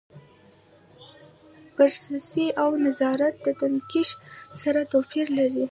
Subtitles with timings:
[1.75, 4.09] بررسي او نظارت او تفتیش
[4.61, 5.65] سره توپیر لري.